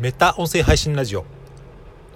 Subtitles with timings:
[0.00, 1.24] メタ音声配信ラジオ。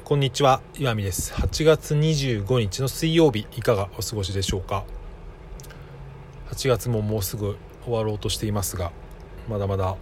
[0.04, 1.34] こんにちは岩見です。
[1.34, 4.84] 8月25日の水曜日いかがお過ごしでしょうか
[6.52, 8.92] ？8月ももうすぐ終わろうとしていますが
[9.48, 9.96] まだまだ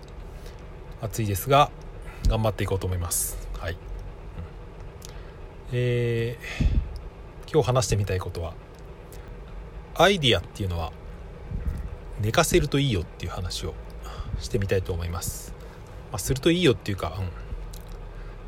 [1.00, 1.70] 暑いですが
[2.28, 3.48] 頑張っていこうと思います。
[3.58, 3.78] はい、
[5.72, 8.52] えー、今日話してみたいことは
[9.94, 10.92] アイディアっていうのは
[12.20, 13.72] 寝かせるといいよっていう話を
[14.38, 15.54] してみたいと思います、
[16.12, 17.49] まあ、するといいよっていうか、うん、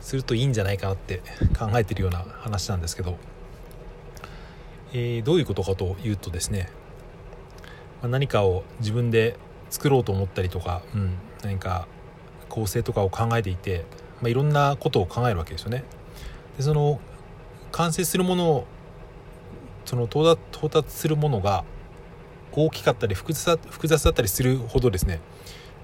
[0.02, 1.22] するといいんじゃないかなって
[1.58, 3.16] 考えてるような話なんですけど、
[4.92, 6.68] えー、どういうことかというとですね、
[8.02, 9.36] まあ、何かを自分で
[9.70, 11.86] 作ろうと思ったりとか、うん、何か
[12.48, 13.86] 構成とかを考えていて、
[14.20, 15.84] まあ、いろんなことを考えるわけですよね。
[16.58, 17.00] でその
[17.70, 18.66] 完成するものを
[19.84, 20.36] その到
[20.68, 21.64] 達するものが
[22.52, 25.20] 大きかったり複雑複雑だったりするほどですね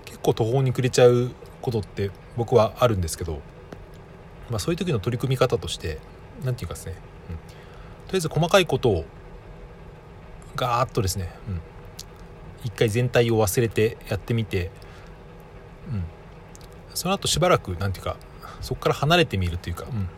[0.04, 1.30] 結構途方に暮れちゃう
[1.62, 3.40] ことって僕はあるんですけど、
[4.50, 5.98] まあ、そういう時の取り組み方として
[6.44, 6.94] 何て言うかですね、
[7.30, 7.40] うん、と
[8.12, 9.04] りあえず細かいことを
[10.56, 11.60] ガーッとですね、うん、
[12.64, 14.70] 一回全体を忘れてやってみて、
[15.92, 16.04] うん、
[16.94, 18.20] その後しばらく何て言うか
[18.60, 20.08] そこから離れてみるというか、うん、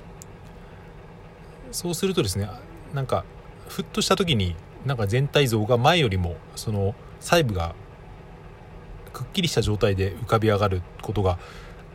[1.73, 2.49] そうするとですね
[2.95, 3.25] なんか
[3.69, 7.75] ふっとした時になんか全体像が前よりもその細部が
[9.13, 11.39] くっきりした状態で浮かび上がることが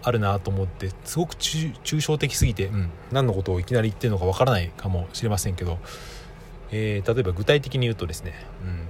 [0.06, 5.80] あるなと思ってすごく抽象的すぎて、うん、何のことをいきなり言ってるのかわからないかもしれませんけど、
[6.72, 8.88] えー、例えば具体的に言うとですね、うん、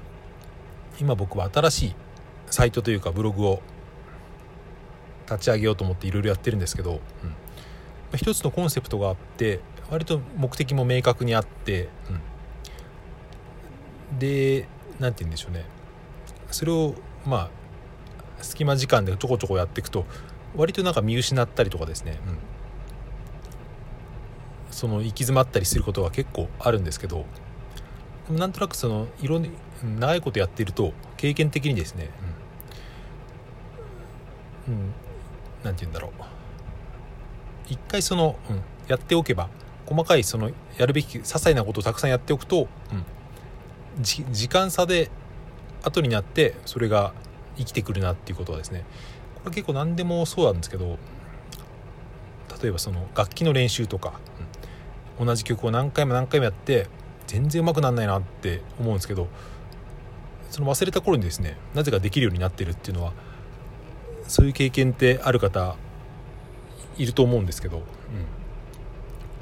[1.00, 1.96] 今僕は新しい
[2.48, 3.62] サイトというかブログを
[5.26, 7.00] 立ち上げようと思っていろいろやってるんですけど、
[8.12, 11.88] うん、一つのコンセプトがあって割と目的も明確にあって、
[14.12, 14.68] うん、で
[15.00, 15.64] 何て言うんでしょうね。
[16.52, 16.94] それを
[17.26, 20.06] まあ隙間時間でちょこちょこやっていくと
[20.56, 22.38] 割となんか見失ったりとかですね、うん、
[24.72, 27.26] その行き詰まったりすることが結構あるんですけど
[28.30, 29.50] なんとなくそのいろんな
[29.84, 32.10] 長いことやっていると経験的にですね、
[34.68, 34.94] うん、うん、
[35.64, 36.12] なんて言うんだろう。
[37.68, 39.50] 一回その、うん、やっておけば
[39.86, 42.68] 細かいそのやるべき些細なことをたくさんやっておくと、
[43.98, 45.10] うん、時間差で
[45.84, 47.14] 後になってそれが
[47.58, 48.86] 生きてくるなっていうことはですね。
[49.52, 50.98] 結構何でもそうなんですけど
[52.62, 54.20] 例えばその楽器の練習とか、
[55.20, 56.88] 同じ曲を何回も何回もやって
[57.28, 59.28] 全然うまくならないなって思うんですけど
[60.52, 63.14] その忘れた頃にですねなぜかできるようになってるっていうのは
[64.28, 65.76] そういう経験ってある方
[66.98, 67.84] いると思うんですけど、うん、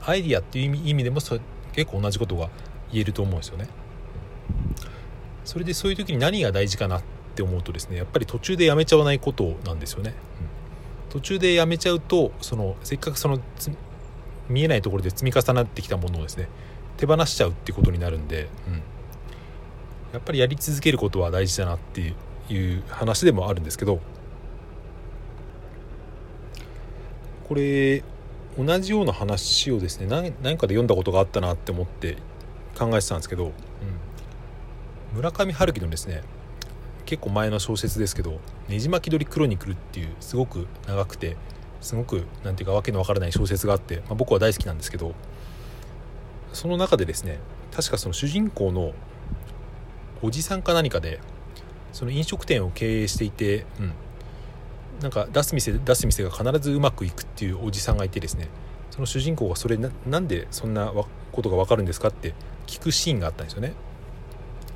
[0.06, 1.20] アイディアっていう意味でも
[1.74, 2.50] 結構同じことが
[2.92, 3.68] 言えると思うんですよね。
[5.46, 7.04] それでそういう時に何が大事かなっ
[7.34, 10.14] って思うとですねやっぱり途中でやめちゃわないことなんですよね、
[11.08, 13.40] うん、途中でやめちゃうとそのせっかくその
[14.50, 16.48] 見えないところで積み重なってきたものをですね
[16.98, 18.74] 手放しちゃうってことになるんで、うん、
[20.14, 22.14] やっぱりやり続けることは大事だなって
[22.50, 24.00] いう話でもあるんですけど
[27.48, 28.04] これ
[28.58, 32.18] 同じような話をですね何何かで読んだことがあったなって思って
[32.78, 33.54] 考えてたんですけど、うん、
[35.16, 36.22] 村上春樹のですね
[37.14, 41.38] 結構前の小説ですけど「ねじ巻き鳥クロニクル」っていうすごく長くて
[41.80, 45.14] すごく何ていうか訳のわからない小説があって、まあ、僕は大好きなんですけど
[46.54, 47.38] その中でですね
[47.72, 48.94] 確かその主人公の
[50.24, 51.20] おじさんか何かで
[51.92, 53.94] その飲食店を経営していて、うん、
[55.02, 58.48] なんか出す店出す店が必ずうまくいくっていうおじさんがいてですね
[58.90, 60.92] その主人公がそれななんでそんな
[61.32, 62.34] ことが分かるんですかって
[62.66, 63.74] 聞くシーンがあったんですよね。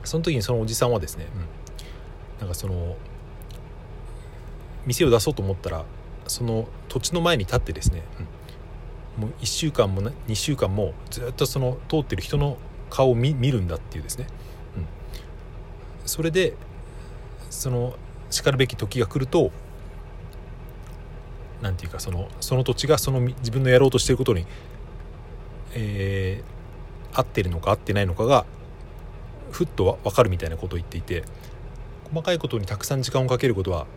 [0.04, 1.67] その時にそのおじさんはですね、うん。
[2.40, 2.96] なんかその
[4.86, 5.86] 店を出そうと思ったら
[6.28, 8.04] その土地の前に立ってですね、
[9.18, 12.58] うん、もう1週間も2週間もずっとその通ってる人の
[12.90, 14.28] 顔を見るんだっていうですね、
[14.78, 14.86] うん、
[16.06, 16.54] それで
[17.50, 17.96] その
[18.30, 19.52] しかるべき時が来ると
[21.62, 24.46] 何て言うかそのその土地がその自分のやろうとしてることに、
[25.74, 28.46] えー、合ってるのか合ってないのかが
[29.52, 31.24] ふっと分かるみたいなことを言っていて
[32.12, 33.88] 細かいことにたくさん時間をかけることは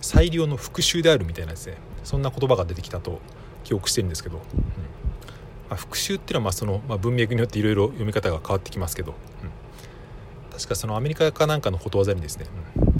[0.00, 3.20] 最良の復習であるみたいなですねそんな言葉が出てきたと
[3.64, 4.42] 記憶してるんですけど、うん。
[4.42, 4.44] ま
[5.70, 12.94] あ、復習っていうのはまあその、まあ、文脈によっていろいろ読み方が変わってきますけど、うん、確かそのアメリカかなんかのことわざにですね、うん、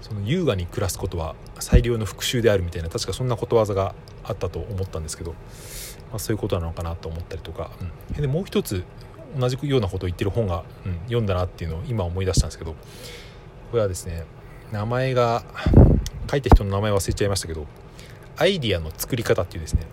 [0.00, 5.36] その優雅に暮らすことは最良の復習であるみたいな確かそんなことわざがあったと思ったんですけど、ま
[6.14, 7.70] あ、そういうことなのかなと思ったりとか、
[8.14, 8.84] うん、でもう一つ
[9.38, 14.24] 同じようなことを言ってる本が、うん、読んだなっていうのを今思い出したんですけどこれはですね
[14.72, 15.44] 名前が
[16.30, 17.66] 書いた人の名前忘れちゃいましたけど
[18.36, 19.86] アイディアの作り方っていうですね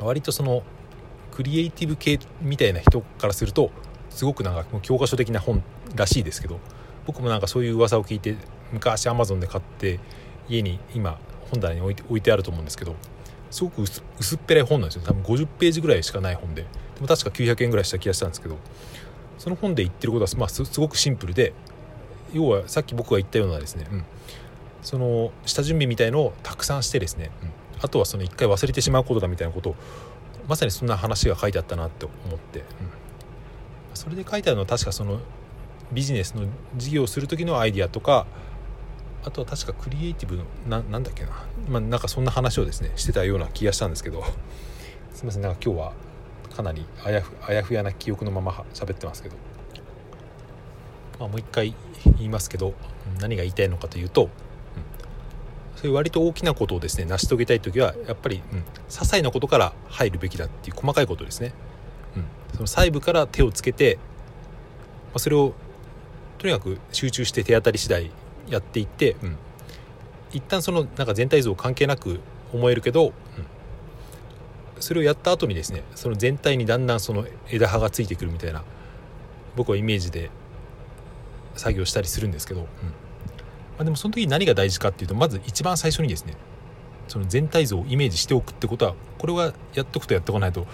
[0.00, 0.62] 割とその
[1.32, 3.70] クリエイティブ系みたいな人からすると
[4.10, 5.62] すごくなんか教科書的な本
[5.94, 6.60] らしいですけど
[7.06, 8.36] 僕もなんかそういう噂を聞いて
[8.72, 9.98] 昔アマゾンで買って
[10.48, 11.18] 家に今
[11.50, 12.94] 本棚に置いて置いてあると思うんですけど
[13.52, 15.02] すごく薄っぺらい本なんですよ。
[15.06, 16.62] 多分50ページぐらいしかない本で。
[16.62, 18.56] でも確か900円ぐらいした気がしたんですけど。
[19.42, 21.52] その本で言ってることは、まあ、すすごくシンプルで
[22.32, 24.04] 要はさっき僕が言ったようなですね、うん、
[24.82, 27.50] その下準備みたいのをたくさんしてですね、うん、
[27.80, 29.76] あとはその一回忘れてしまうことだみたいなことを
[30.46, 32.64] まさにそんな話が書いてあったなって思って、うん、
[33.94, 35.18] それで書いてあるのは確かその
[35.90, 36.46] ビジネスの
[36.76, 38.26] 事業をする時のアイディアとか
[39.24, 41.30] あとは確かクリエイティブのななんだっけな、
[41.68, 44.24] まあ、なんかそんな話をですねしてたような気がしたんですけど。
[45.14, 45.42] すいません。
[45.42, 45.92] なんか今日は
[46.52, 49.36] かなりあやふあやふやな記憶のまま喋ってますけど、
[51.18, 51.74] まあ、もう一回
[52.18, 52.74] 言いますけど
[53.20, 54.28] 何が言いたいのかというと、うん、
[55.76, 61.52] そういう割と大きなことをですね成し遂げたい時はやっぱり、うん、些細なことから入るべきだっていう細かいことですね、
[62.16, 62.24] うん、
[62.54, 65.54] その細部から手をつけて、まあ、それを
[66.38, 68.10] とにかく集中して手当たり次第
[68.48, 69.36] やっていって、うん、
[70.32, 72.20] 一旦そのなんか全体像関係なく
[72.52, 73.12] 思えるけど、うん、
[74.80, 78.62] それをやった後にですねその全体にだんだんその枝葉がついてくるみたいな
[79.56, 80.30] 僕はイメージで
[81.54, 82.66] 作業したりするんですけど、うん。
[82.66, 82.70] ま
[83.80, 86.34] あ、でもその時に何が大事かっていうとまず一番最初にですね
[87.08, 90.66] その全体像をイメージしておくってことはこれはやっとくとやってこないと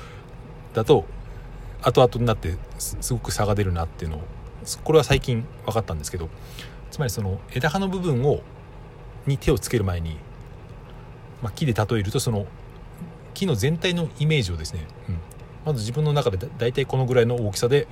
[0.74, 1.04] だと
[1.82, 4.22] 後々になってすごく差が出るなっていうのを
[4.84, 6.28] これは最近分かったんですけど
[6.90, 8.40] つまりその枝葉の部分を
[9.26, 10.16] に手をつける前に、
[11.42, 12.46] まあ、木で例えるとその
[13.34, 15.18] 木の全体のイメージをですね、うん、
[15.66, 17.86] まず自分の中でだ大体このぐらいの大きさで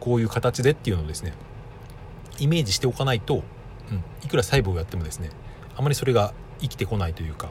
[0.00, 1.34] こういう形でっていうのをですね
[2.38, 3.42] イメージしておかないと、
[3.90, 5.30] うん、いくら細胞をやってもですね
[5.76, 7.50] あまりそれが生きてこないというか、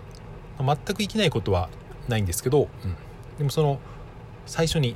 [0.59, 1.69] まあ、全く生きないことは
[2.07, 2.95] ないんですけど、うん、
[3.37, 3.79] でもその
[4.45, 4.95] 最初に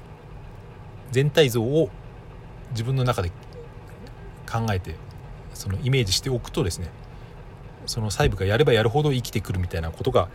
[1.11, 1.89] 全体像を
[2.71, 3.29] 自分の中で
[4.51, 4.95] 考えて
[5.53, 6.89] そのイメージしておくとですね
[7.85, 10.29] その細部がやればやるほど生きてくるみたいなことが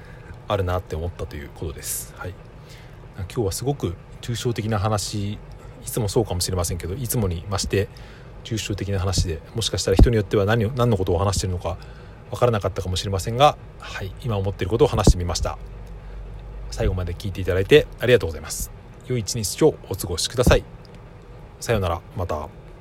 [0.48, 2.14] あるなって思ったということです。
[2.16, 2.34] はい、
[3.18, 5.38] 今日はすごく抽象的な話い
[5.84, 7.88] つもそうかもしれませんけどいつもに増して
[8.44, 11.78] 抽象的な話でもしかしたら人によっては何を何のことを話してるのか
[12.30, 15.58] 分からなかったかもしれませんが、はい、今思ってることを話してみました。
[16.70, 18.70] 最後まで聞いていただいてありがとうございます。
[19.06, 20.64] 良い一日をお過ごしください。
[21.60, 22.00] さようなら。
[22.16, 22.57] また。